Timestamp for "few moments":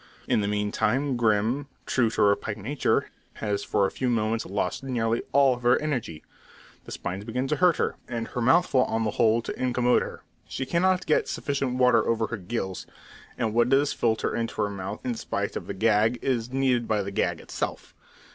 3.91-4.47